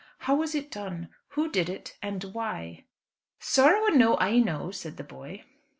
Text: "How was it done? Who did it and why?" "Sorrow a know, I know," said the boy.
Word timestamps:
"How 0.25 0.33
was 0.33 0.55
it 0.55 0.71
done? 0.71 1.09
Who 1.37 1.47
did 1.51 1.69
it 1.69 1.95
and 2.01 2.23
why?" 2.33 2.85
"Sorrow 3.37 3.85
a 3.85 3.91
know, 3.91 4.17
I 4.17 4.39
know," 4.39 4.71
said 4.71 4.97
the 4.97 5.03
boy. 5.03 5.43